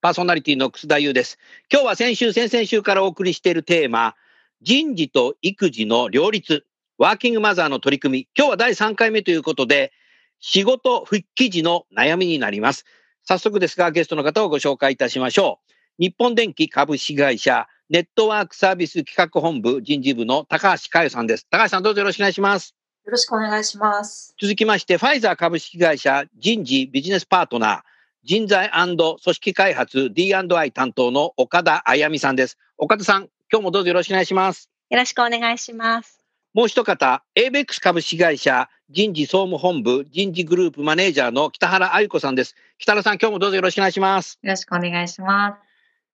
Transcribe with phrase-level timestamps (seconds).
[0.00, 1.38] パーソナリティの楠田優です。
[1.70, 4.14] 今日は先週先々週からお送りしているテーマ
[4.62, 6.64] 人事と育児の両立
[6.96, 8.28] ワーキングマザーの取り組み。
[8.34, 9.92] 今日は第3回目ということで
[10.38, 12.86] 仕事復帰時の悩みになります。
[13.24, 15.60] 早速ですがゲストの方をご紹介いたしましょ
[15.98, 16.02] う。
[16.02, 21.46] 日本電機株式会社ネットワークサービス企画本部人事部の高橋佳代さんです。
[21.50, 22.74] 高橋さんどうぞよろしくお願いします。
[23.04, 24.34] よろしくお願いします。
[24.40, 27.80] 続きまして、ファイザー株式会社人事ビジネスパートナー、
[28.22, 32.58] 人材組織開発 D&I 担当の岡田あやみさんです。
[32.76, 34.68] 岡田さん、今日もどうぞよろしくお願いします。
[34.90, 36.20] よろしくお願いします。
[36.52, 42.56] もう一方、ABEX 株式会社人事総務本部人事グループマネージャーの北原愛子さんです。
[42.76, 44.38] 北原さん、今日もどうぞよろしくお願いします。
[44.42, 45.56] よろしくお願いします。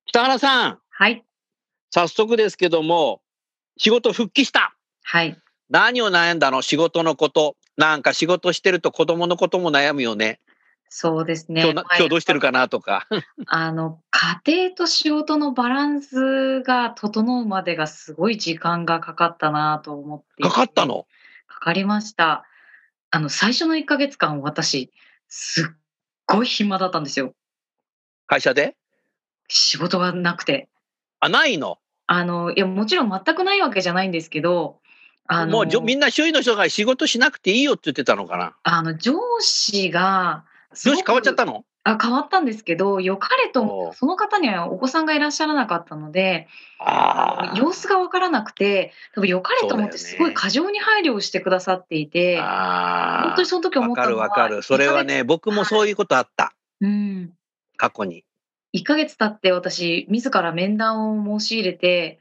[0.07, 1.25] 北原さん、はい。
[1.91, 3.21] 早速ですけども、
[3.79, 4.77] 仕事復帰した。
[5.03, 5.37] はい。
[5.71, 6.63] 何を悩んだの？
[6.63, 7.57] 仕事のこと。
[7.77, 10.39] なんか仕事してると子供のことも悩むよね。
[10.89, 11.63] そうですね。
[11.63, 13.07] 今日な今日どうしてるかなとか。
[13.47, 14.01] あの、
[14.45, 21.07] 家庭と仕事のバランスが整うまでがすごい時間がかかったなと思ってかかったの？
[21.49, 22.45] かかりました。
[23.11, 24.93] あの、最初の1ヶ月間、私、
[25.29, 25.65] すっ
[26.27, 27.35] ごい暇だったんですよ。
[28.27, 28.77] 会社で？
[29.49, 30.69] 仕事がなくて。
[31.21, 31.79] あ、ないの？
[32.07, 34.81] あの、いや、もちろん全くないわけじゃないんですけど、
[35.27, 38.55] あの、もうみんな周囲の人が仕事しなくていいよって言ってたのかな？
[38.63, 40.45] あの、上司が、
[40.75, 41.65] 上司変わっちゃったの？
[41.85, 46.49] あ変わったんですけど、良かれとその方にはお子さんがいらっしゃらなかったので、
[46.81, 53.27] あー様子が分からなくて、多分良かれと思ってすごい過剰に配慮をしてくださっていて、あー。
[53.29, 54.63] 本当にその時思ったのは、るわかる。
[54.63, 56.55] それはね、僕もそういうことあった。
[56.81, 57.33] うん、
[57.77, 58.25] 過去に。
[58.75, 62.19] 1ヶ月経って私、自ら面談を申し入れて、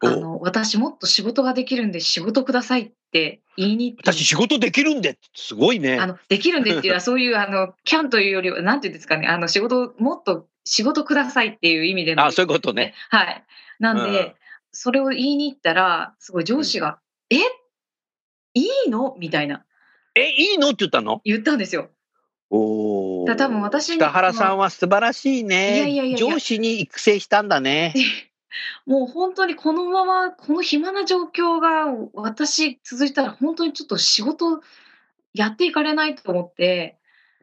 [0.00, 6.06] あおの私もっと仕事ができるんで仕事くださいって言いに私仕事できるんですごいねあ。
[6.06, 12.94] のできるんでっていうのは そういうあのキャンというよりはなんていうんですかねあの仕事もっと仕事くださいっていう意味でのあ、そういうことね。
[13.10, 13.44] はい
[13.78, 14.32] なんで、うん
[14.70, 16.98] それを言いに行ったらすごい上司が
[17.30, 17.36] 「え？
[18.54, 19.64] いいの?」みたいな
[20.14, 20.68] え、いいの？
[20.68, 21.20] って言ったの？
[21.24, 21.90] 言ったんですよ。
[22.50, 25.76] おだ多分私に北原さんは素晴らしいね。
[25.76, 27.94] いやいやいや上司に育成したんだね。
[28.86, 34.62] もう本当にこのままこの暇な状況が私続いたら本当にちょっと仕事
[35.34, 36.98] やっていかれないと思って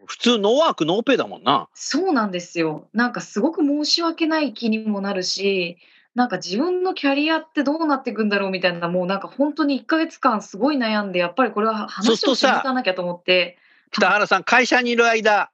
[0.06, 1.68] 普通ノーワークノーペイだもんな。
[1.74, 2.88] そうなんですよ。
[2.94, 5.78] なんかすごく申し訳ない気にもなるし、
[6.14, 13.58] なんか自分のキャリアってどうなっていくんだろうみたいな、もうなんか本当に1ヶ月間すごい悩んで、やっぱりこれは話をしそうするとさに行かなきゃと思って、
[13.92, 15.52] 北原さん、会社にいる間、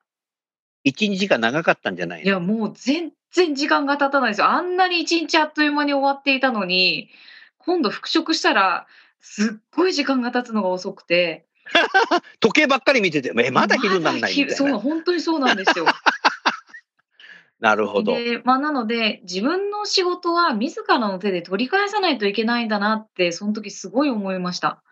[0.84, 2.26] 一日が長かったんじゃないの？
[2.26, 4.50] いやもう全然時間が経たないですよ。
[4.50, 7.10] あんなに1日あっという間に終わっていたのに、
[7.58, 8.88] 今度復職したら、
[9.20, 11.46] すっごい時間が経つのが遅くて。
[12.42, 14.80] 時計ばっかり見てて、え、まだ昼にならないみたいな。
[14.80, 15.86] 本当にそうなんですよ。
[17.60, 18.14] なるほど。
[18.14, 24.84] で、まあ、なので、自分の仕事は自らの手で取り返さないといけないんだなって、その時すごい思いました。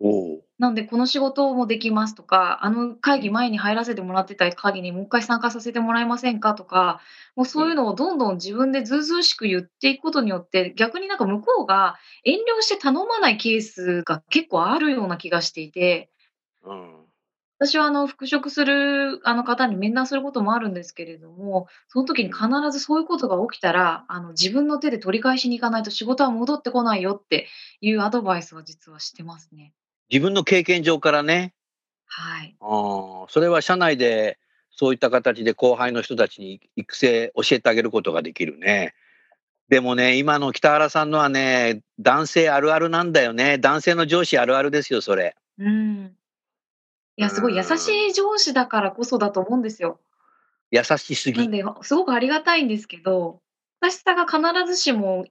[0.00, 7.00] おうなので、この仕事もできますとか、あの会議前に入らせてもらってた会議にもう一回参加させてもらえませんかとか、
[7.36, 16.10] もうそういうのをどんどん自分でずうずうしく言っていくことによって、逆になんか向こうが遠慮して頼まないケースが結構あるような気がしていて、
[16.64, 17.08] うん
[17.60, 27.48] 私はあの復職するあの方に面談することもあるんですけれども、その時に必ずそういうことが起きたら、あの自分の手で取り返しに行かないと仕事は戻ってこないよって
[27.80, 29.72] いうアドバイスは実はしてますね。
[30.10, 31.54] 自分の経験上からね、
[32.06, 32.56] はい。
[32.60, 34.38] あーそれは社内で
[34.70, 38.94] そういった形で後輩の人たちに育成教えてあげることができるね。
[39.68, 43.58] でもね、今の北原さんのはね、男性あるあるなんだよね。
[43.58, 45.36] 男性の上司あるあるですよ、それ。
[45.58, 46.16] うん。
[47.16, 50.00] いや、すごい優しい上司だからこそだと思うんですよ。
[50.70, 51.40] 優しすぎ。
[51.40, 53.42] なんで、すごくありがたいんですけど、
[53.82, 55.26] 優しさが必ずしも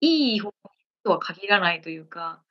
[0.00, 0.52] いい方
[1.02, 2.42] とは限らないというか、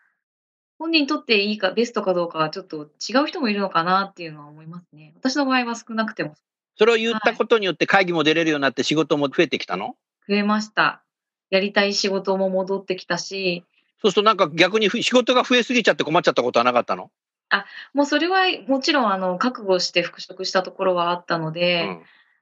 [0.80, 5.14] 本人にとっていいか、ベストかどうかはちょっと違う人もいるのかなっていうのは思いますね。
[5.16, 6.36] 私の場合は少なくても。
[6.78, 9.96] それを言ったことによって会議も出れるようになって仕事も増えてきたの？
[10.28, 11.04] 増えました。
[11.50, 13.66] やりたい仕事も戻ってきたし、
[14.02, 17.12] そうするとなんか逆にふ仕事が増えすぎちゃって困っちゃったことはなかったの、
[17.94, 22.02] もうそれはもちろんあの覚悟して復職したところはあったのうで、ん、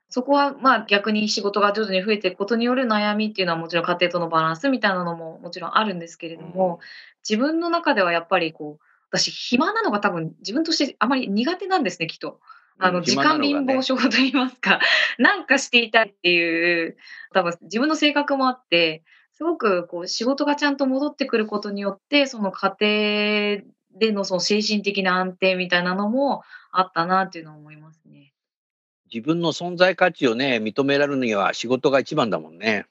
[0.09, 6.79] そこはまあ逆に仕事が徐々に増えていくことによる悩みっていうのはもちろん家庭とのバランスみたいなのももちろんあるんですけれども、
[7.27, 12.39] 自分の中ではやっぱりこう、私暇なのが多分自分としてあまり苦手なんですね、きっと。
[12.79, 14.79] あの、うん時間貧乏症といいますか、
[15.17, 16.97] なんかしていたいっていう、
[17.33, 19.03] 多分自分の性格もあって、
[19.33, 23.63] すごくこう仕事がちゃんと戻ってくることによって、その家庭
[23.99, 28.33] でのその精神的な安定みたいなのもあったなっていうのは思いますね。
[29.13, 32.87] 自分の存在価値をね認められるには仕事が一番だもんね。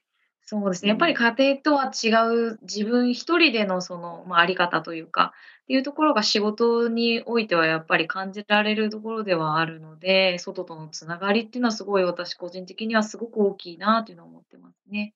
[0.49, 0.91] そうですね。
[0.91, 2.09] やっぱり家庭とは違
[2.53, 5.33] う自分一人でのその、まあ、あり方というか、
[5.65, 15.13] っていうところが仕事においてはやっぱり感じられるところではあるので、外とのつながりっていうのはすごい私個人的にはすごく大きいなというのを思ってますね。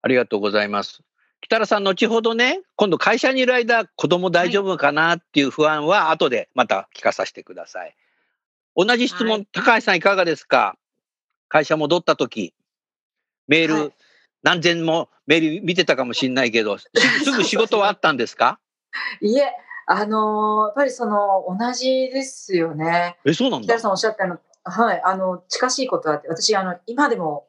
[0.00, 1.02] ありがとうございます。
[1.42, 7.94] 北原さん、後ほどね、今度会社にいる間、子供大丈夫かなっていう不安は後でまた聞かさせてください。
[8.74, 10.78] 同じ質問、はい高橋さんいかがですか？
[11.48, 12.54] 会社戻った時、
[13.46, 13.92] メール、はい
[14.42, 16.88] 何千もメール見てたかもしれないけど、 す
[17.24, 18.58] すぐ仕事はあったんですか？
[19.20, 19.52] いえ、
[19.86, 23.18] あのーやっぱりその同じですよね。
[23.24, 23.80] え、そうなんだ北原。
[23.80, 27.46] さんおっしゃったの、はい、あの近しいことあって、私あの今でも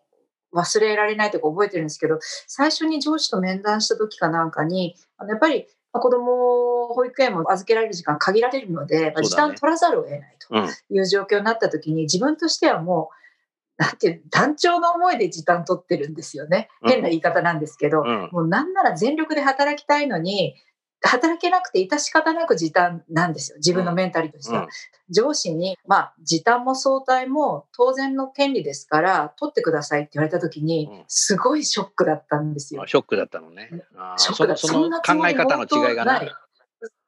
[0.54, 10.70] 忘れられないとか覚えてるんですけど、最初に上司と面談した時かなんかに、あのやっぱりまあ子供を保育園も預けられる時間限られるので、まあ時そうだね間取らざるを得ないとうん。
[10.96, 13.16] いう状況になった時に、自分としてはもう、
[13.84, 16.70] なんていう団長の思いで時短取ってるんですよね。
[16.82, 18.30] うん変な言い方なんですけど、うん。
[18.32, 20.56] もうなんなら全力で働きたいのに、
[21.02, 23.58] 働けなくて致し方なく時短なんですよ。
[23.58, 24.64] 自分のメンタリとしては。
[24.64, 24.68] うん
[25.10, 32.88] 上司に、まあ、時短も相対も当然の権利ですから、取ってくださいって言われた時にうん、すごいショックだったんですよあ。
[32.88, 33.70] ショックだったのね。
[34.18, 36.30] ショックだそその考え方の違いがなないい。。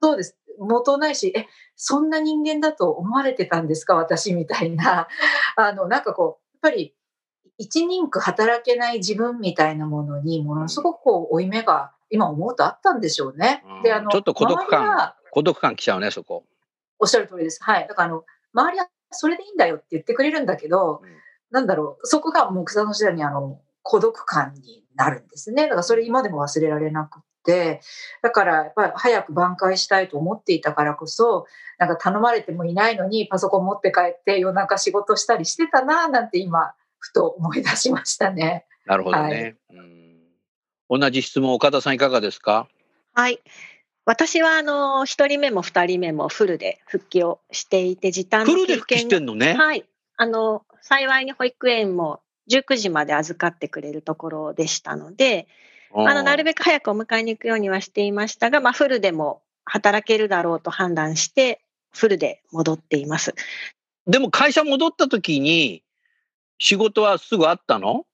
[0.01, 0.37] そうです。
[0.59, 5.07] 元ないし、え、そんな人間だと思われてたんですか、私みたいな。
[5.55, 6.95] あの、なんかこう、ぱり、
[7.57, 13.81] 一人区働けない自分みたいなものに、ものすごくこう、負い目が、今思うとあったんでしょうねうん。
[13.83, 16.43] で、あの、ちょっと孤独感孤独感来ちゃうね、そこ。
[16.99, 17.63] おっしゃる通りです。
[17.63, 17.87] はい。
[17.87, 18.23] だから、あの、
[18.53, 21.09] 周りはそれでいいんだよって言ってくれるんだけど、うん
[21.51, 25.63] なんだろう、そこがもう草の下にあの、孤独感になるんですね。
[25.63, 27.81] だからそれ今でも忘れられなくって、
[28.21, 31.45] だからやっぱり早く挽回したいと思っていたからこそ、
[31.77, 38.65] なんか頼まれてもいないのにパソコン持って帰って夜中仕事したりしてたなぁなんて今、ふと思い出しましたね。
[38.85, 39.55] なるほどね。
[39.69, 39.95] うん
[40.87, 42.67] 同じ質問、岡田さんいかがですか？
[43.15, 43.39] はい。
[44.05, 49.55] 私はあの一人目も二人目もフルで復帰をしていて時短のフルで復帰してんのね？
[49.55, 49.83] はい。
[50.15, 52.21] あの幸いに保育園も
[52.51, 55.47] 19時まで預かってくれるところでしたので、
[55.97, 61.61] あのなるべく早くお迎えに行くようにはしていましたが、まあフルでも働けるだろうと判断して
[61.93, 63.33] フルで戻っています。
[64.05, 65.81] でも会社戻った時に
[66.59, 68.05] 仕事はすぐあったの？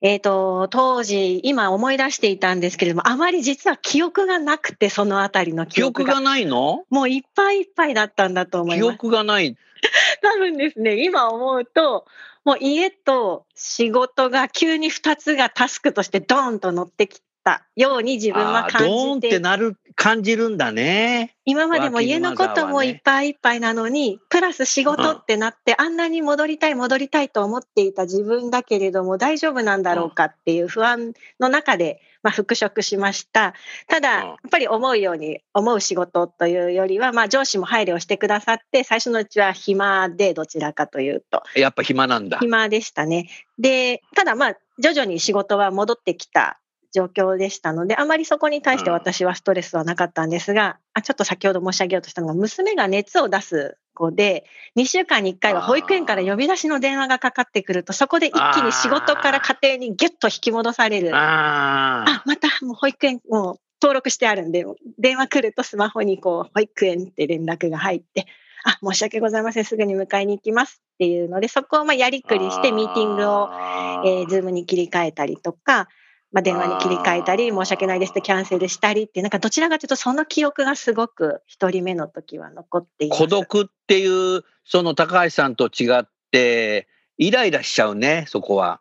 [0.00, 6.84] えっ、と当時今思い出していたんですけれども、あまり実は記憶がなくてそのあたりの記記憶が憶がないの？
[6.90, 8.94] もういっぱいいっぱいだったんだと思い記ます。
[8.96, 9.56] 憶がない。
[10.22, 12.06] 多分ですね、今思うと、
[12.44, 21.36] もう家と仕事が急に2つがタスクとしてドーンと乗ってきたように自分はあー感ドーンってじて、なる、感じるんだね。
[21.44, 33.54] 今までも家のこともいっぱいいっぱいなのに、プラス仕事ってなって、あんなに戻りたい戻りたいと思っていた自分だけれども大丈夫なんだろうかっていう不安の中で、まあ、復職しました。
[33.88, 41.42] ただ、うんやっぱり思うように思う仕事というよりは、まあ、上司も配慮してくださって、最初のうちは暇でどちらかというと。
[41.56, 42.38] やっぱ暇なんだ。
[42.38, 43.28] 暇でしたね。
[43.58, 46.58] で、ただまあ、徐々に仕事は戻ってきた
[46.92, 54.44] 状況でしたので、あまりそこに対して私はストレスはなかったんですが、あちょっと先ほど申し上げようとしたのが、娘が熱を出す子で、
[54.76, 61.16] 2週間に1回は保育園から呼び出しの電話がかかってくると、そこで一気に仕事から家庭にギュッと引き戻される。
[61.16, 64.64] ああ、またもう保育園もう登録してあるんで、
[64.98, 68.26] 電話来るとスマホにこう、保育園って連絡が入って、
[68.64, 75.88] あ、申し訳ございません、すぐに迎えに行きますっていうので、そこをまあやりくりしてミーティングを、あえー、ズームに切り替えたりとか、
[76.32, 83.18] まあ、電話に切り替えたり、申し訳ないですってキャンセルしたりってなんかどちらかというとその記憶がすごく一人目の時は残っています。
[83.18, 88.80] 孤独っていう、その高橋さんと違って、イライラしちゃうね、そこは。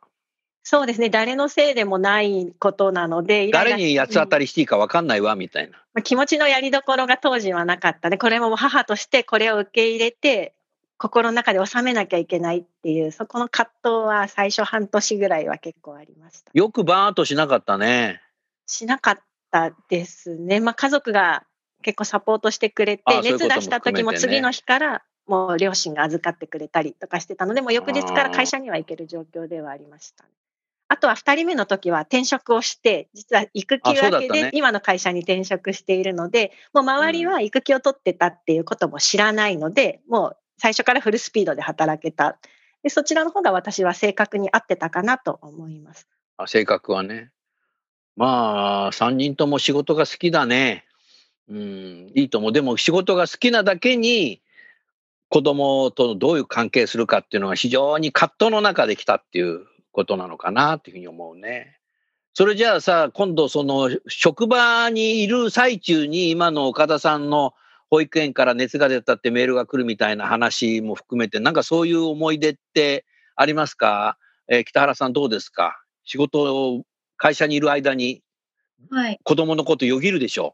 [0.63, 1.09] そうですね。
[1.09, 5.77] 誰のせいでもないことなので、誰に八つ当たりしていいか分かんないわみたいな。
[5.93, 10.53] まあ気持ちのやりどころが当時はなかったで、これも母としてこれを受け入れて、
[11.01, 16.51] 心の中で収めなきゃいけないっていう、そこの葛藤は最初半年ぐらいは結構ありました。
[16.53, 18.21] よくバーンとしなかったね。
[18.67, 19.17] しなかっ
[19.49, 20.59] たですね。
[20.59, 21.43] まあ家族が
[21.81, 30.25] 結構サポートしてくれて熱出した時も次の日からもう両親が預かってくれたりとかしてたので、もう翌日から会社には行ける状況ではありました。
[30.87, 42.37] あとは2人目の時は転職をして、実は育休明けで今の会社に転職しているので、もう周りは育休を取ってたっていうことも知らないので、もう最初からフルスピードで働けた。
[42.83, 46.07] でそちらの方が私は正確に合ってたかなと思います。
[46.37, 47.31] あ性格はね。
[48.15, 50.85] まあ、3人とも仕事が好きだね。
[51.49, 52.51] うん、いいと思う。
[52.51, 54.43] でも仕事が好きなだけに、
[55.29, 61.79] 子供とどういう関係するかっていうのが非常に葛藤の中で来たっていうことなのかなっていうふうに思うね。
[62.33, 67.55] それじゃあさ、今度その職場にいる最中に今の岡田さんの
[67.91, 73.05] 保育園から熱が出たってメールが来るみたいな話も含めて、なんかそういう思い出って
[73.35, 74.17] ありますか、
[74.47, 75.83] えー北原さんどうですか？
[76.05, 76.41] 仕事
[76.73, 76.83] を
[77.17, 78.23] 会社にいる間に
[78.89, 79.19] はい。
[79.23, 80.53] 子供のことよぎるでしょ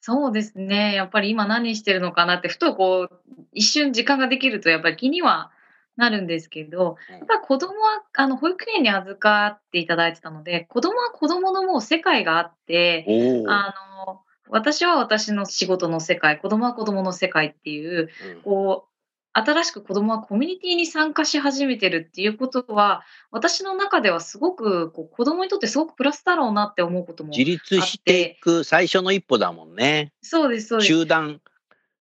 [0.00, 0.94] そうですね。
[0.94, 3.20] やっぱり今何してるのかなって、ふとこう、
[3.52, 5.50] 一瞬時間ができると、やっぱり気には
[5.96, 13.04] なるんですけど、うんやっぱり子供は、あの、保育園に預かっていただいてたので、子供は子供のもう世界があって。
[13.48, 13.74] あ
[14.06, 18.94] の、私は私の仕事の世界、子供は子供の世界っていう、うんこう、
[19.36, 27.30] 新しく子供はコミュニティに参加し始めてるっていうことは、私の中ではすごく、こう子供にとってすごくプラスだろうなって思うことも。
[27.30, 30.12] 自立していく最初の一歩だもんね。
[30.22, 30.88] そうです、そうです。
[30.88, 31.40] 集団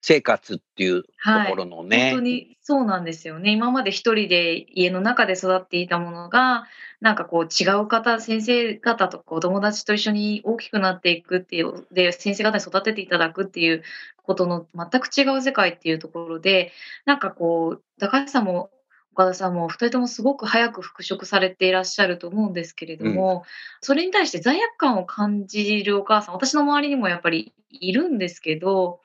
[0.09, 2.11] 生活っていうとはいころのね。
[2.13, 3.51] 本当にそうなんですよね。
[3.51, 6.69] 今まで一人で家の中で育っていたものが、
[7.01, 13.83] なんかこう違う方、先生方とかお友達と一緒に大きくなっていくっていう、で、先生方に育てていただくっていう
[14.23, 16.71] ことの全く違う世界っていうところで、
[17.05, 18.71] なんかこう、高橋さんも
[19.17, 23.45] 岡田さんも二人ともすごく早く復職されていらっしゃると思うんですけれども、
[23.81, 29.01] それに対して罪悪感を感じるお母さん、私の周りにもやっぱりいるんですけど、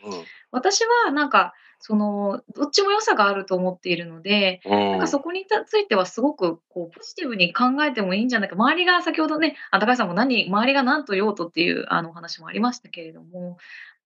[0.52, 8.56] 私はなんか、その、どっちも良さがあると思っているので、うんなんかそこについてはすごくこうポジティブに考えてもいいんじゃないか。
[8.56, 13.58] 周りが先ほどね、あ高橋さんも何、周りが何と言おうとっていうあのお話もありましたけれども、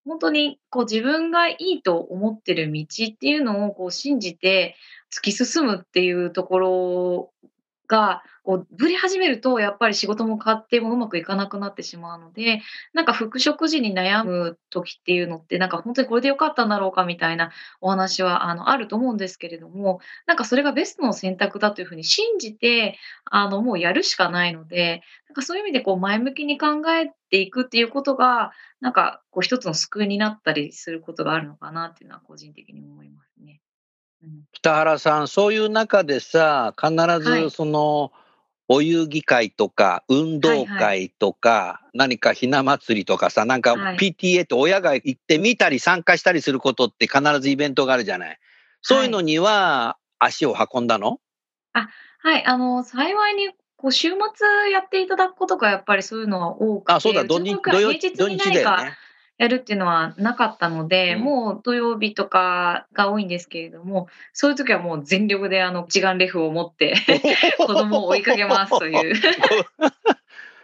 [0.06, 4.76] 本当にこう自分がいいと思ってる道っていうのをこう信じて
[5.14, 7.32] 突き進むっていうところ
[7.88, 12.62] がこうぶれ始めるとやっぱり仕事も家庭もうまくいかなくなってしまうので
[12.94, 17.52] なんか復職時に悩む時っていうのってなんか本当にこれでよかったんだろうかみたいな
[17.82, 33.60] お話はあのあると思うんですけれどもなんかそれがベストの選択だというふうに信じてあのもうやるしかないのでなんかそういう意味でこう前向きに考えていくっていうことがなんかこう一つの救いになったりすることがあるのかなっていうのは個人的に思いますね。
[34.26, 37.22] うん北原さん、そういう中でさ、必はい。
[37.22, 38.12] ずその、
[38.68, 40.66] お遊戯会とか運動はい。
[40.66, 43.98] は会とか、何かひな祭りとかさなんかはい。
[43.98, 48.40] PTA って親が行ってみたり参加したりすることって必ずイベントがあるじゃない。
[48.82, 51.20] そういうのには足を運んだの、
[52.26, 57.24] はい、あの、幸いに、こう、週末やっていただくことがやっぱりそういうのは多くて、あそうだ。
[57.24, 58.98] 土日土曜日に日だよ何かね。
[59.38, 66.96] やるっていうのはなかったので、うんもう土曜日とかが多いんですけれども、そういう時はもう全力であの一眼レフを持って
[67.58, 69.16] 子供を追いかけますという。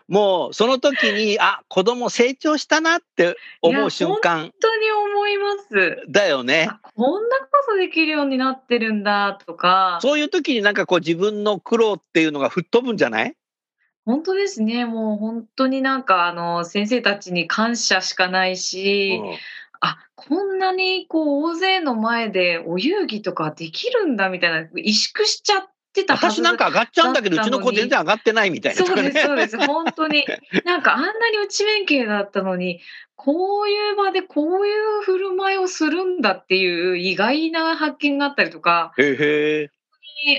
[0.08, 6.04] もうその時にあ子供成長したなって思う瞬間本当に思います。
[6.10, 6.68] だよね。
[6.70, 13.36] あこんなことできるようになってるんだとか、そういう時になんかこう自分の苦労っていうのが吹っ飛ぶんじゃない？
[14.06, 14.86] 本当ですね。
[14.86, 19.38] もう本当になんかあの先生たちに感謝しかないし、うん
[19.82, 29.42] あこんなにこう大勢の前でお遊戯とかできるんだみたいな萎縮しちゃってたはず私なんか上がっちゃうんだけどうちの子全然上がってないみたいなそうです、そうね。
[29.42, 29.58] です。
[29.58, 30.24] 本当に。
[30.66, 32.80] なんかあんなに内面系だったのに、
[33.16, 39.70] こういう場でこういう振る舞いをするんだっていう意外な発見があったりとか、へへ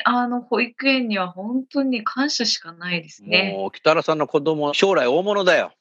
[0.04, 3.54] あの保育園には本当に感謝しかないですね。
[3.56, 5.72] もう北原さんの子供将来大物だよ。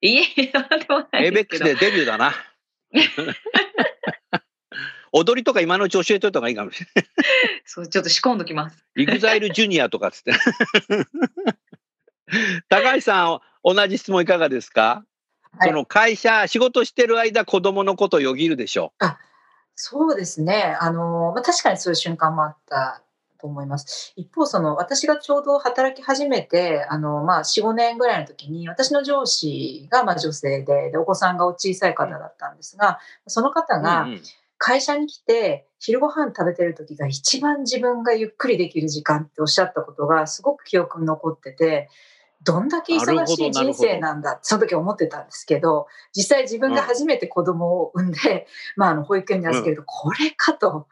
[0.00, 0.52] いえで
[0.88, 2.34] もないエイベックスでデビューだな。
[5.12, 7.06] 踊りとか今のうち教えといた方がいいかもしれない。
[7.66, 8.84] そう、ちょっと仕込んどきます。
[8.96, 10.32] イグザイルジュニアとかっつって。
[12.70, 18.94] 高橋さん、同じ質問いかがですか、はいその会社、仕事してる間、子供のことよぎるでしょ
[19.74, 20.76] そうですね。
[20.80, 23.02] あの、まあ、確かにそういう瞬間もあった。
[23.42, 24.14] と思います。
[24.16, 34.20] 一方、その私がちょうど働き始めて、あの、まあ、4、5年ぐらいの時に、私の上司がまあ女性で、で、お子さんがお小さい方だったんですが、その方がうんうん。
[34.64, 41.88] 会社に来て、昼ご飯食べてる時が一番自分がゆっくりできる時間っておっしゃったことがすごく記憶に残ってて、
[42.44, 48.46] どんだけ忙しい人生なんだってその時思ってたんですけど、実際自分が初めて子供を産んで、
[48.76, 50.86] まあ、あの保育園に預けると、これかと、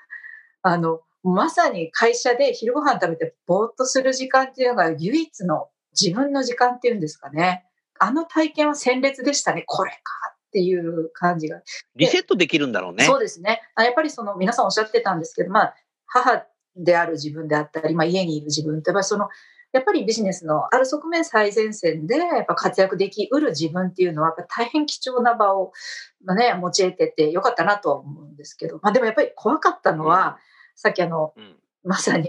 [0.62, 7.66] あの、まさに会社で昼ご飯食べてぼーっとする時間っていうのが唯一の自分の時間っていうんですかね。
[7.98, 9.64] あの体験は鮮烈でしたね。
[9.66, 9.98] これか
[10.32, 11.60] っていう感じが。
[11.96, 13.04] リセットできるんだろうね。
[13.04, 13.60] そうですね。
[13.74, 15.74] あやっぱりその皆さんおっしゃってたんですけど、まあ、
[16.06, 16.44] 母
[16.76, 19.28] である自分であったり、まあ、家にいる自分って、やっぱりその、
[19.72, 25.72] やっぱりビジネスのある側面最前線でやっぱ活躍できうる自分っていうのはやっぱ大変貴重な場を、
[26.24, 30.38] まあね、持ち得ててよかったなとは思うんですけど、まあ、でもやっぱり怖かったのは、
[30.80, 32.28] さっきあの、うんまさに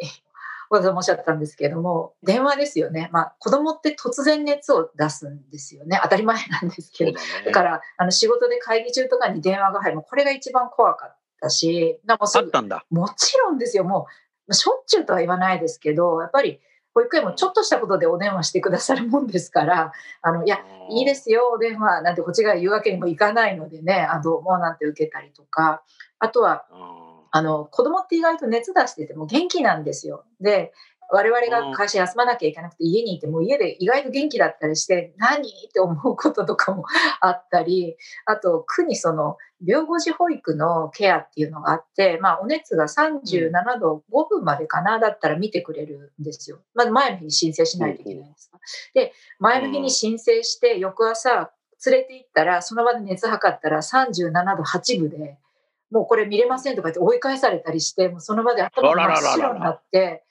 [0.70, 3.10] 小田さんもおっしゃったんですけれども、電話ですよね。
[3.12, 6.00] まあ、子供って突然熱を出すんですよね。
[6.02, 7.12] 当たり前なんですけど。
[7.12, 7.26] だね。
[7.48, 12.86] だから、あの仕事で会議中とかに電話が入る、もうこれが一番怖かったし、もあったんだ。
[12.90, 14.08] もちろんですよ、も
[14.48, 16.62] う、しょっちゅうとは言わないですけど、やっぱり
[16.94, 19.92] 保育園もちょっとしたことでお電話してくださるもんですから、
[20.22, 25.84] あのいや、いいですよ、お電話なんてこっちが言うわけにもいかないのでね、あどうもなんて受けたりとか、
[26.20, 27.01] あとは、うん
[27.32, 30.26] あの子供って意外と熱出してても元気なんですよ。
[30.40, 30.74] で、
[31.12, 35.50] 我々が会社休まなきゃいけなくて家にいてもう家で意外と元気だったりして何？
[35.50, 36.86] って思うこととかも
[37.20, 46.60] あったりあと区にその病後児保育のケアっていうのがあって、まあ、お熱が37度5分までかなだったら見てくれるんですよ。
[46.74, 48.60] まず前の日に申請しないといけないんですが。
[48.94, 51.52] で前の日に申請して翌朝
[51.86, 55.38] 連れて行ったらその場で熱測ったら37度8分で。
[55.92, 60.24] もうこれ見れませんとか言って追い返されたりして、もうその場で頭が真っ白になって、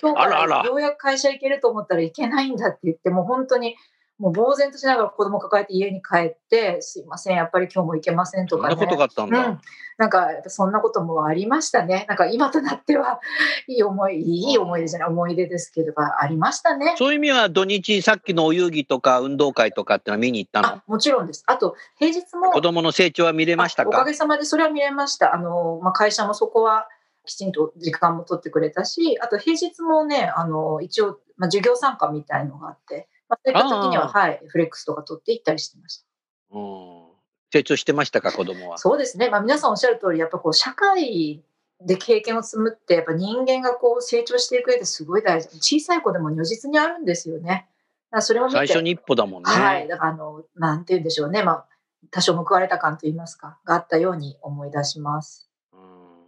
[0.00, 3.76] 今日からようやく会社行けると思ったらいけないんだって言って、もう本当に
[4.18, 8.74] もう呆然としながら子供抱えて家に帰って、すいません、やっぱり今日も行けませんとかね。
[8.74, 9.38] そんなことがあったんだ。
[9.38, 9.60] うん、
[9.96, 12.04] なんかそんなこともありましたね。
[12.08, 13.20] なんか今となっては
[13.68, 16.96] いい思い、いい思い出じゃない、思い出ですけど、ありましたね。
[16.98, 20.68] そういう意味は土日さっきのお遊戯とか運動会とかってのは見に行ったの？
[20.68, 21.44] あもちろんです。
[21.46, 23.90] あと、平日も子供の成長は見れましたか？
[23.96, 25.32] あおかげさまでそれは見れました。
[25.32, 26.88] あの、まあ、会社もそこは
[27.24, 36.06] きちんと時間も取ってくれたし、あと平日もね、あの、一応、まあ、授業参加みたいのがあって、まあ、そういった時には、あはい、フレックスとか取って行ったりしてました。
[36.52, 37.08] うん
[37.50, 38.76] 成長してましたか子供は。
[38.78, 39.30] そうですね。
[39.30, 41.42] まあ、皆さんおっしゃる通り、やっぱこう、社会
[41.80, 45.48] で経験を積むって、やっぱ人間がこう成長していく上ですごい大事。
[45.60, 47.66] 小さい子でも如実にあるんですよね。
[48.20, 49.50] それを見て最初に一歩だもんね。
[49.50, 49.88] はい。
[49.88, 51.42] だから、あの、なんて言うんでしょうね。
[51.42, 51.66] まあ、
[52.10, 55.48] 多少報われた感と言いますか、があったように思い出します。
[55.72, 55.80] うん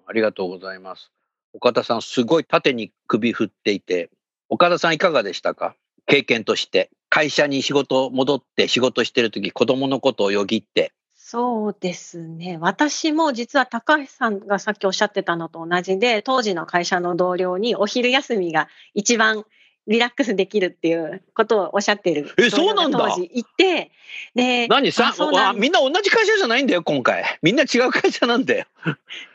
[0.07, 1.11] ありがとうございます。
[1.53, 4.11] 岡田さん、すごい縦に首振っていて、
[4.49, 5.77] 岡田さんいかがでしたか？
[6.11, 6.91] 経験として。
[7.13, 10.93] 会社に仕事戻って仕事してる時子供のことをよぎって。
[11.17, 12.57] そうですね。
[12.61, 19.45] 私も実は高橋さんがさっきおっしゃってたのと同じで、当時の会社の同僚にお昼休みが一番
[19.89, 23.91] リラックスできるっていうことをおっしゃってるえそうなんだ当時いて、
[24.37, 24.93] で、何？
[24.93, 27.25] さあそうなんあみんな同じ会社じゃないんだよ、今回。
[27.43, 28.67] みんな違う会社なんだよ。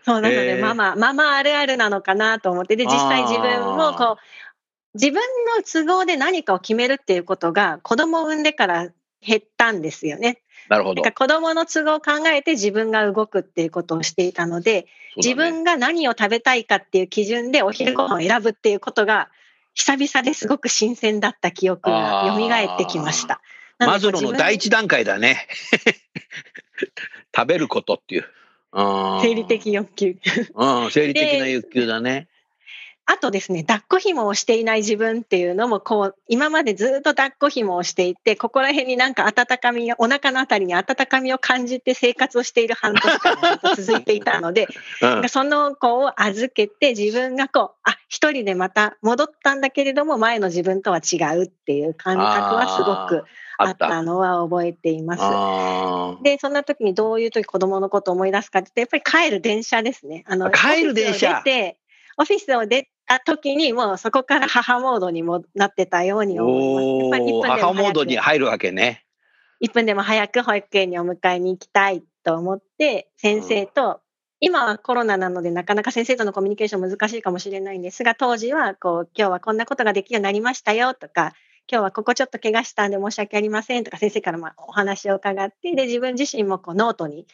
[0.04, 4.18] そうなのへで、ーママ、ママあるあるなのかなと思って、で、実際自分もこう、
[4.96, 5.22] 自分
[5.58, 8.90] の都合で何かを決めるっていうことが子供を産んでから
[9.22, 10.42] 減ったんですよね。
[10.70, 11.02] なるほど。
[11.04, 19.30] なんか子供の都合を考えて自分が動くっていうことをしていたので、ね分が何を食べたいかっていう基準でお昼ご飯を選ぶっていうことが
[19.74, 23.42] 久々ですごく新鮮だった記憶が蘇ってきました。
[23.78, 25.48] なマズローの第一段階だね。
[27.36, 28.26] 食べることっていう。
[28.72, 30.18] うん生理的欲求。
[30.54, 32.28] うん、生理的な欲求だね。
[33.08, 44.68] あとですね、抱っこ紐をしていない自分っていうのも、こう、今までずっと抱っこ紐をしていて、ここら辺になんか温かみが、お腹のあたりに温かみを感じて生活をしている半年間が続いていたので、
[45.02, 53.26] うんその子を預けて自分がこう、あ、一人でまた戻ったんだけれども、前の自分とは違うっていう感覚はすごく
[53.60, 54.02] ああった。
[54.02, 56.24] のは覚えています。
[56.24, 60.24] で、そんな時にどういう時子供のことを思い出すかってやっぱり帰る電車ですね。
[60.28, 61.44] あの、帰る電車
[62.18, 66.86] オフィスを出た時に、もうそこから母モードにもなってたように思います。
[66.98, 69.06] やっぱり1おお、分でも母モードに入るわけね。
[69.62, 74.02] 1分でも早く保育園にお迎えに行きたいと思って、先生と、
[74.42, 81.34] 今はコロナなのでなかなか先生とのコミュニケーション難しいかもしれないんですが、当時はこう、今日はこんなことができるようになりましたよとか、
[81.72, 87.26] 今日はここちょっと怪我したんで申し訳ありませんとか先生からまあお話を伺って、で、自分自身もこうノートに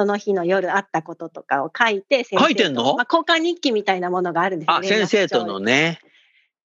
[0.00, 2.96] その日の夜あったこととかを書いて、書いてんの？
[2.96, 4.74] まあ、交換日記みたいなものがあるんですね。
[4.74, 6.00] あ、先生とのね。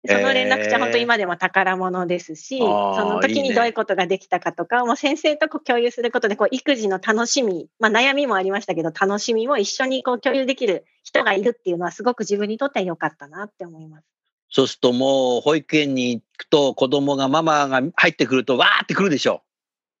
[0.07, 14.05] その連絡えー帳本当今でも宝物ですし、その時いいねにどういうことができたかとか、もう先生とこう共有することで、こう育児の楽しみ、まあ悩みもありましたけど、楽しみも一緒にこう共有できる人がいるっていうのはすごく自分にとっては良かったなって思います。
[14.49, 19.43] そうするともう保育園に行くと子供がママが入ってくるとわーってくるでしょ。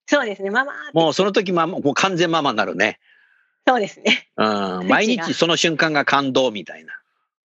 [0.07, 2.99] そうですね、ママもうその時ママもう完全ママになるね。
[3.67, 4.27] そうですね。
[4.37, 6.93] うん、毎日その瞬間が感動みたいな。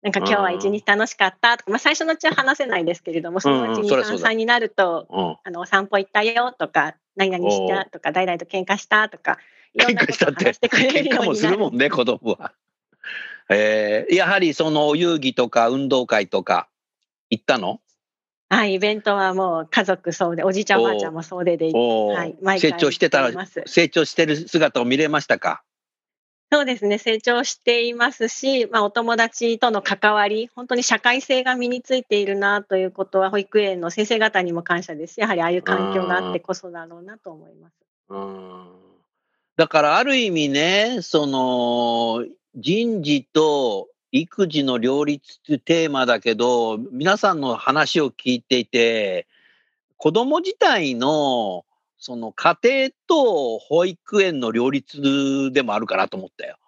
[0.02, 5.36] なんか今日は一日楽しかったとか、まあ最初のうちは話せないですけれども、そのうちにうんそりゃそうだ3歳になると、うん。
[5.42, 9.38] あの、お散歩行ったよとか、何々したとか、誰々と喧嘩したとか、
[9.72, 11.36] いろん喧なこ嘩したっしてくれ喧嘩もるようになる。
[11.36, 12.52] するもんね、子供は。
[13.48, 16.68] えー、やはりそのお遊戯とか運動会とか
[17.30, 17.80] 行ったの？
[18.48, 25.62] はい、イベントはもう家族総出、おじいちゃんおばあちゃんも総出で行っておーはい毎回成長してたら成長してる姿を見れましたか？
[26.54, 37.74] そうですね、成長していますし、まあ、お友達との関わり、本当に社会性が身についているなということは、保育園の先生方にも感謝ですし、やはりああいう環境があってこそだろうなと思います。
[38.08, 38.68] うん。
[39.56, 49.26] だからある意味ね、その人事と育児の両立っていうテーマだけど、皆さんの話を聞いていて、
[49.96, 51.64] 子供自体の
[52.04, 56.58] その家庭と保育園の両立でもあるかなと思ったよ。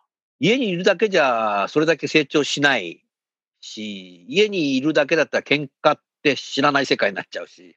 [0.40, 3.04] 家にいるだけじゃそれだけ成長しない
[3.60, 7.76] し、家にいるだけだったら喧嘩って知らない世界になっちゃうし。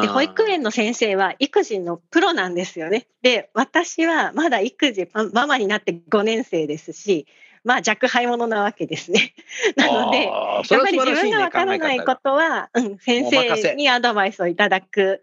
[0.00, 3.06] で保育園の先生は育児のプロなんですよね。
[3.20, 7.26] で、私はまだ育児、マママになって5年生ですし、
[7.64, 9.34] まあ若輩者なわけですね。
[9.76, 15.22] なので、あーそやっぱり自分がわからないことは、うん、先生にアドバイスをいただく。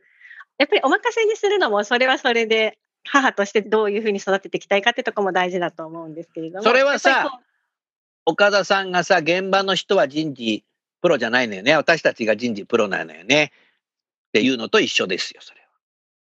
[0.58, 6.64] やっぱりお任せにするのも、それはそれで、母としてどういうふうに育てていきたいかってとこも大事だと思うんですけれども。
[6.64, 7.42] それはさ
[8.26, 10.64] 岡田さんがさ、現場の人は人事
[11.02, 11.76] プロじゃないのよね。
[11.76, 13.52] 私たちが人事プロなのよね。
[14.30, 15.68] っていうのと一緒ですよ、それは。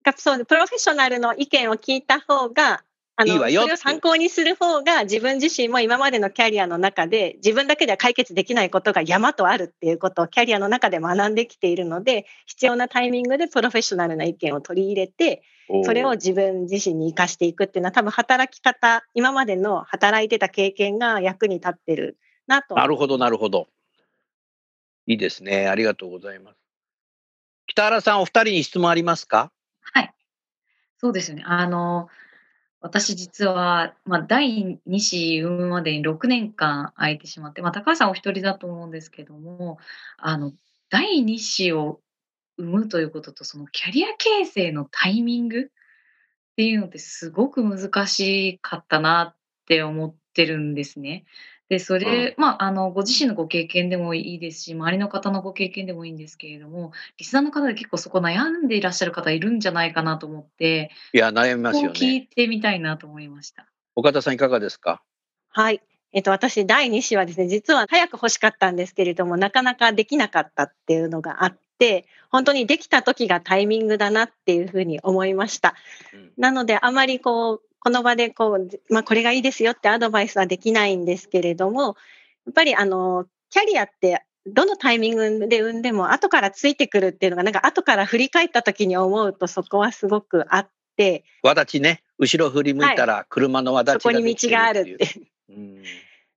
[0.05, 2.83] がそうプロフェッショナルの意見を聞いた方が、
[3.21, 15.43] あのいいわよそれを参考にする方が自分自身も今までのキャリアの中で自分だけでは解決できないことが山とあるっていうことをキャリアの中で学んできているので必要なタイミングでプロフェッショナルな意見を取り入れて
[15.83, 23.67] それを自分自身に生かしていくっていうのは多分働き方今までの働いてた経験が役に立ってるなとなるほど、なるほど。
[25.05, 25.67] いいですね。
[25.67, 26.57] ありがとうございます。
[27.67, 29.51] 北原さん、お二人に質問ありますか？
[29.81, 30.13] はい。
[30.97, 31.43] そうですよね。
[31.45, 32.09] あの、
[32.81, 39.79] 私実は、まあ、第2子産むまでに6年間空いてしまって、まあ、高橋さんお一人だと思うんですけども、
[40.17, 40.53] あの、
[40.89, 41.99] 第2子を
[42.57, 45.65] 産むということと、そのキャリア形成のタイミングっ
[46.55, 51.25] ていうのってすごく難しかったなって思ってるんですね。
[51.69, 61.89] で、それ、まあ、あの、ご自身のご経験でもいいですし、周りの方のご経験でもいいんですけれども、リスナーの方で結構そこ悩んでいらっしゃる方いるんじゃないかなと思って、いや、悩みますよね。
[61.91, 63.67] 聞いてみたいなと思いました。
[63.95, 65.03] 岡田さん、いかがですか？
[65.49, 65.81] はい。
[66.11, 75.75] えっと、私、第2子はですね、実は早く欲しかったんですけれども、なかなかできなかったっていうのがあって、本当にできた時がタイミングだなっていうふうに思いました。
[76.13, 81.95] うんなので、あまりこう、この場でこう、まあ、これがいいですよってアドバイスはできないんですけれども、
[82.45, 92.03] やっぱりあの、キャリアって、どのタイミングで産んでも後からついてくるっていうのが、なんか後から振り返った時に思うとそこはすごくあって、わだちね。
[92.17, 94.79] 後ろ振り向いたら、車のわだちがそこに道がある。
[94.81, 95.21] って。
[95.49, 95.83] うん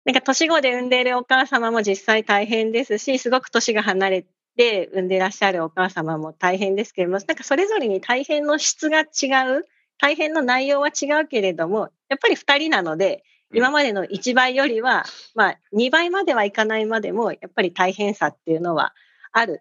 [0.04, 4.26] なんか年子で産んでいるお母様も実際大変ですし、すごく年が離れ
[4.56, 9.66] て産んでいらっしゃるお母様も大変ですけれども、なんかそれぞれに大変の質が違う、
[10.02, 13.22] 大変の内容は違うけれども、やっぱり2人なので、うん
[13.54, 18.94] 今までの1倍よりは、まあ2倍まではいかないまでも、やっぱり大変さっていうのは
[19.30, 19.60] ある。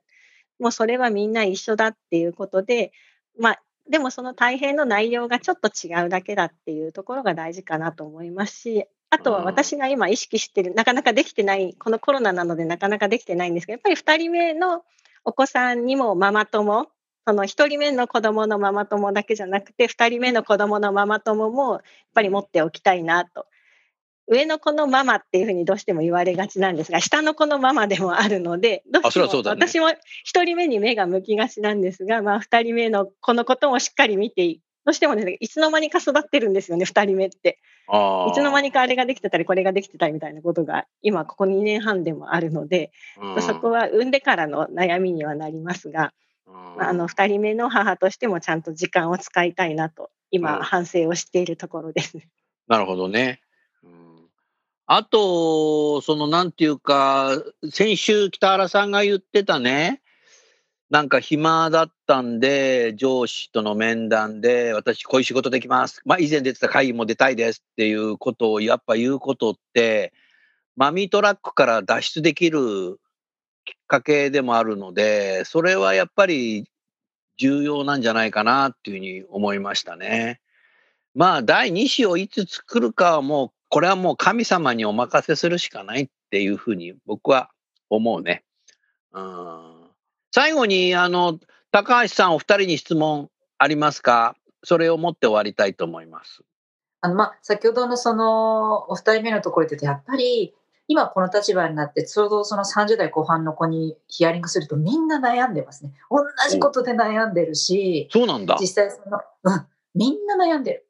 [0.60, 2.94] もうそれはみんな一緒だっていうことで、
[3.38, 14.84] まあでもその大変の内容がちょっと違うだけだっていうところが大事かなと思いますし、あとは私が今意識してる、なかなかできてない、このコロナなのでなかなかできてないんですけど、やっぱり2人目の
[15.26, 16.88] お子さんにもママ友、
[17.28, 21.82] その1人目の子供のママ友だけじゃなくて、2人目の子供のママ友もやっ
[22.14, 23.46] ぱり持っておきたいなと。
[24.28, 29.96] 上の子のママっていうふうにどうしても言われがちなんですが、下の子のママでもあるので、どうしても私も1
[30.44, 37.60] 人目に目が向きがちなんですが、まあ、2人目の子のこともしっかり見て、どうしてもね、いつの間にか育ってるんですよね、2人目って。
[37.90, 46.10] いつの間にかあれができてたり、これができてたりみたいなことが、今ここ2年半でもあるので、うんそこは産んでからの悩みにはなりますが、うん
[46.48, 52.18] まああの2人目の母としてもちゃんと時間を使いたいなと、うん今反省をしているところです。
[52.68, 53.42] なるほどね。
[53.84, 54.12] うん
[54.94, 57.32] あと、そのなんていうか、
[57.70, 60.02] 先週北原さんが言ってたね、
[60.90, 66.02] なんか暇だったんで、上司との面談で、私こういう仕事できます。
[66.04, 70.12] まあ以前出てた会議も出たいですっていうことをやっぱ言うことって、
[70.76, 73.00] マミートラックから脱出できる
[73.72, 76.70] きっかけでもあるので、それはやっぱり
[77.38, 80.42] 重要なんじゃないかなっていうふうに思いましたね。
[81.16, 87.50] まあ第2子をいつ作るかはもう、これはもう神様にお任せするしかないっていうふうに僕は
[87.90, 88.44] 思うね。
[89.14, 89.82] うん
[90.34, 91.40] 最後に、あの、
[91.72, 94.36] 高橋さんお二人に質問ありますか？
[94.64, 96.44] それを持って終わりたいと思います。
[97.02, 100.54] あの、まあ、先ほどのその、お二人目のところで言うと、やっぱり、
[100.92, 105.94] 今この立場になって、ちょうどその30代後半の子にヒアリングすると、みんな悩んでますね。
[106.10, 108.58] 同じことで悩んでるし、そうなんだ。
[108.60, 110.88] 実際その、うん、みんな悩んでる。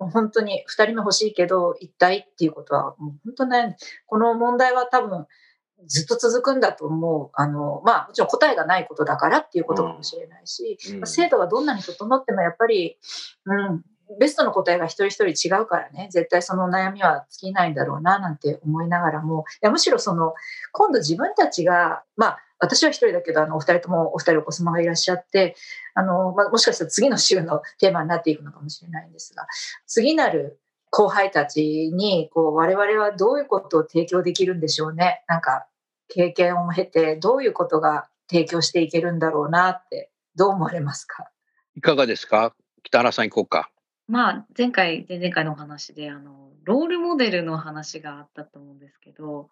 [0.00, 5.28] 本当に2人目欲しいけど、一体っていうことは、もう本当に悩んでこの問題は多分、
[5.86, 7.30] ずっと続くんだと思う。
[7.34, 12.98] あの、まあ、もちろん答えがないことだからっていうことかもしれないし、うんまあ制度がどんなに整ってもやっぱり、
[13.44, 13.84] うん、
[14.18, 20.34] ベストの答えが一人一人違うからね、絶対その悩みは尽きないんだろうな、なんて思いながらも、いやむしろその、
[20.72, 25.56] 今度自分たちが、まあ、私は一人だけど、あの、お二人ともお二人お子様がいらっしゃって、
[25.94, 29.46] あの、まあ、もしかしたら次の週のテーマになっていくのかもしれないんですが、
[29.86, 35.24] 次なる後輩たちに、こう、我々はどういうことを提供できるんでしょうね。
[35.28, 35.66] なんか、
[36.08, 41.28] 経験を経て、どういうことが提供していけるんだろうなって、どう思われますか？
[41.76, 42.54] いかがですか？
[42.82, 43.70] 北原さん行こうか。
[44.06, 49.48] まあ、前回、前々回のお話で、あの、ロールモデルの話があったと思うんですけど、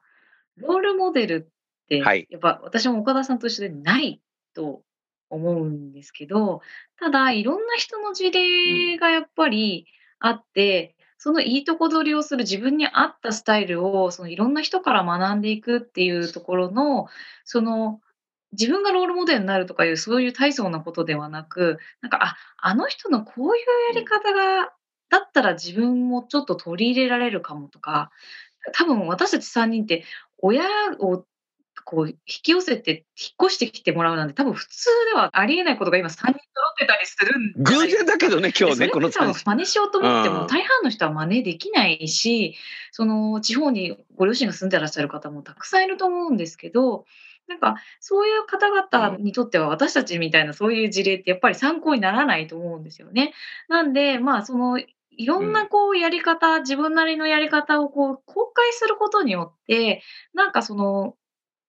[0.56, 2.26] ロールモデルって、はい。
[2.30, 4.20] やっぱ私も岡田さんと一緒でない
[4.54, 4.82] と
[5.30, 6.60] 思うんですけど、
[6.98, 9.86] ただ、いろんな人の事例がやっぱり
[10.18, 17.06] あって、そのいいとこ取りをする自分に合ったスタイルを、そのいろんな人から学んでいくっていうところの、
[17.44, 18.00] その、
[18.52, 24.72] 自分がロールモデルになるとかいう、そういう大層なことではなく、なんか、あ、あの人のこういうやり方が、
[25.08, 28.10] だったら自分もちょっと取り入れられるかもとか、
[28.74, 30.04] 多分私たち3人って
[30.38, 30.62] 親
[30.98, 31.24] を
[31.84, 36.40] こう引き寄せて引っ越してきてもらうなんて多分普通ではありえないことが今3人揃っ
[36.78, 40.34] てたりするんじゃない偶然だけどね、今日ね、このそれこそ3真似しようと思ってうん。
[40.36, 42.56] も大半の人は真似できないし、
[42.92, 47.04] その地方にご両親が住んでらっしゃる方もたくさんいると思うんですけど、
[47.48, 53.32] なんかそういう方々にとっては私たちみたいなそういう事例ってやっぱり参考にならないと思うんですよね。
[53.68, 60.02] なんで、まあそのいろんなこうやり方、自分なりのやり方をこう公開することによって、
[60.34, 61.16] なんかその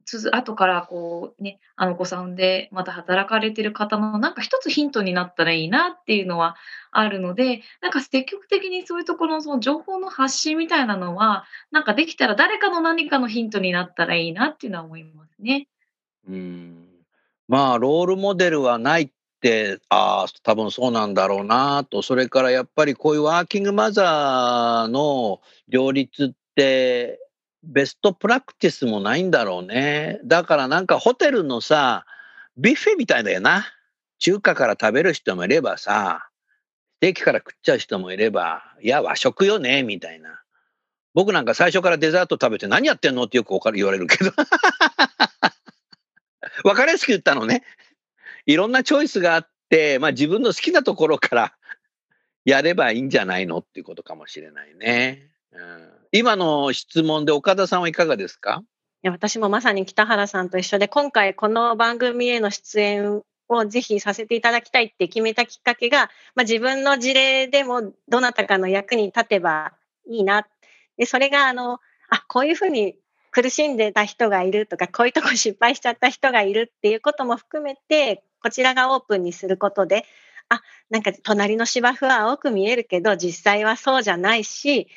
[0.05, 6.55] つづ後からこうね、あのお子さんでまた働かれてる方のなんか一つヒントになったらいいなっていうのは
[6.91, 15.67] あるので、なんか積極的にそういうところのその情報の発信みたいなのは、なんかできたら誰かの何かのヒントになったらいいなっていうのは思いますね。
[16.27, 16.93] うん
[17.47, 19.11] まあ、ロールモデルはないっ
[19.41, 27.19] て、ああ、多分そうなんだろうなと、それからやっぱりこういうワーキングマザーの両立って、
[27.63, 30.19] ベストプラクティスもないんだろうね。
[30.25, 32.05] だからなんかホテルのさ、
[32.57, 33.65] ビュッフェみたいだよな。
[34.19, 36.29] 中華から食べる人もいればさ、
[36.97, 40.41] ステーキから食っちゃう人もいれば、いや、和食よね、みたいな。
[41.13, 44.31] 僕なんか最初からデザート食べて何やってんのってよく言われるけど。
[46.63, 47.63] わかりやすく言ったのね。
[48.45, 51.53] いろんなチョイスがあって、まあ自分の好きなところから
[52.45, 55.32] やればいいんじゃないのっていうことかもしれないね。
[56.11, 58.63] 今の質問で岡田さんはいかがですか？
[59.03, 69.73] いや私もまさに北原さんと一緒で、今回この番組への出演をぜひさせていただきたいって決めたきっかけが、まあ、自分の事例でもどなたかの役に立てば
[70.07, 70.47] いいな。
[70.97, 72.95] で、それがあの、あ、こういうふうに
[73.31, 80.05] 苦しんでた人がいるとか、こういうとこ失敗しちゃった人がいるっていうことも含めて、こちらがオープンにすることで、
[80.49, 84.87] あ、なんか隣の芝生は青く見えるけど、実際はそうじゃないし、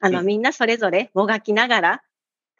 [0.00, 0.26] あの、うん。
[0.26, 2.02] みんなそれぞれもがきながら、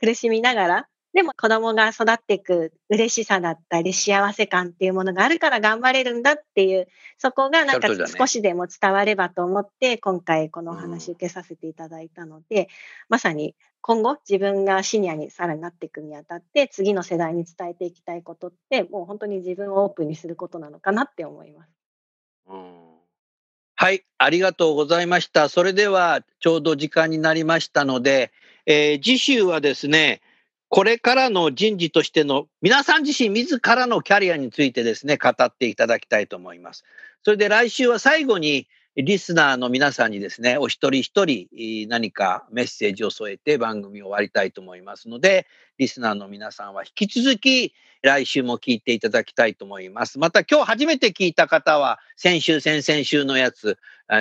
[0.01, 12.69] 苦しみながら、でも子供が育っていく嬉しさだったり幸せ感っていうものがあるから頑張れるんだっていう、そこがなんか少しでも伝わればと思って、今回このお話受けさせていただいたので、
[13.09, 21.71] まさに今後自分がシニアにさらになっていくにあたって、次の世代に伝えていきたいことって、もう本当に自分をオープンにすることなのかなって思います。
[23.79, 25.51] はい、ありがとうございました。
[25.51, 28.33] それではちょうど時間になりましたので、
[28.65, 30.23] えー次週はですね、
[30.71, 36.85] これからの人事としての皆さん自身自らのキャリアについてですね、語っていただきたいと思います。
[37.23, 50.19] それで来週は最後に、リスナーの皆さんにですね、お一人一人何かメッセージを添えて番組を終わりたいと思いますので、リスナーの皆さんは引き続き来週も聞いていただきたいと思います。
[50.19, 53.77] また今日初めて聞いた方は、先週、先々週のやつ、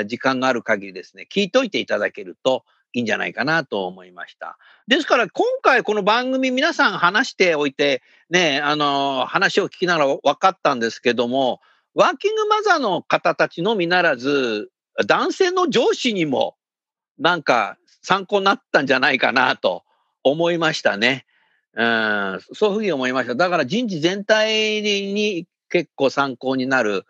[0.08, 4.58] 時間がある限りですね、聞いといていただけるといいんじゃないかなと思いました。
[4.90, 11.62] ですから今回この番組皆さん話しておいて、ね、あの、話を聞きながら分かったんですけども、
[11.96, 14.70] ワーキングマザーの方たちのみならず、
[15.08, 16.56] 男性の上司にも
[17.18, 19.84] なんか参考になったんじゃないかなと
[20.24, 21.26] 思いましたね。
[21.74, 23.36] うん、そういうふうに思いました。
[23.36, 27.06] だから人事全体に結構参考になる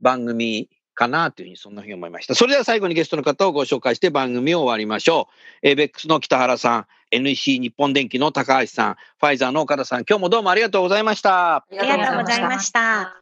[0.00, 2.34] 番組かなというふうにそんなふうに思いました。
[2.34, 5.28] それでは最後にゲストの方をご紹介して番組を終わりましょ
[5.62, 5.68] う。
[5.68, 11.56] エーベックスの北原さん、NEC 日本電機の高橋さん、ファイザーの岡田さん、今日もどうもありがとうございました。
[11.56, 13.21] ありがとうございました。